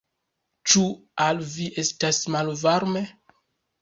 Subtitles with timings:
[0.71, 0.85] Ĉu
[1.27, 3.05] al vi estas malvarme?